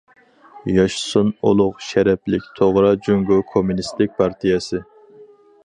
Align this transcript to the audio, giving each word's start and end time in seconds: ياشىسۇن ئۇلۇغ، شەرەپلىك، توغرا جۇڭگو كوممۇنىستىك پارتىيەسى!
ياشىسۇن 0.75 1.27
ئۇلۇغ، 1.49 1.75
شەرەپلىك، 1.89 2.49
توغرا 2.61 2.91
جۇڭگو 3.09 3.39
كوممۇنىستىك 3.53 4.19
پارتىيەسى! 4.23 4.85